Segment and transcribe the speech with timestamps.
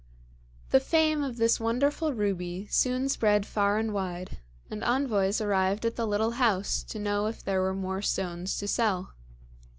[0.71, 5.95] The fame of this wonderful ruby soon spread far and wide, and envoys arrived at
[5.95, 9.13] the little house to know if there were more stones to sell.